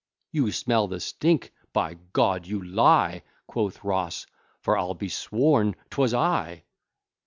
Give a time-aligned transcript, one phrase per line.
[0.31, 1.53] You smell the stink!
[1.73, 4.25] by G d, you lie, Quoth Ross,
[4.59, 6.63] for I'll be sworn 'twas I.